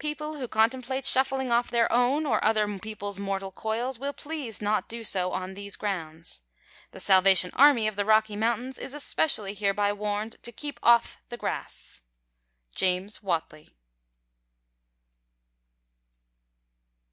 [0.00, 4.88] People who contemplate shuffling off their own or other people's mortal coils, will please not
[4.88, 6.40] do so on these grounds.
[6.90, 11.36] The Salvation Army of the Rocky Mountains is especially hereby warned to keep off the
[11.36, 12.00] grass!
[12.74, 13.70] James Whatley.